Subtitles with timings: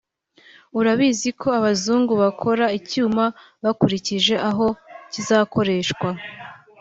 [0.79, 3.25] urabizi ko abazungu bakora icyuma
[3.63, 4.67] bakurikije aho
[5.11, 6.09] kizakoreshwa